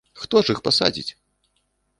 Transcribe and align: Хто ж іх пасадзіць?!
Хто 0.21 0.41
ж 0.47 0.55
іх 0.55 0.63
пасадзіць?! 0.69 1.07